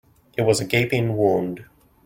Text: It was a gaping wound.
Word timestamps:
It 0.35 0.41
was 0.41 0.59
a 0.59 0.65
gaping 0.65 1.15
wound. 1.15 1.65